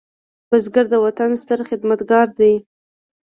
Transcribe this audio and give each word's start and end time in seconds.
بزګر 0.49 0.85
د 0.93 0.95
وطن 1.05 1.31
ستر 1.41 1.59
خدمتګار 1.69 2.27
دی 2.39 2.53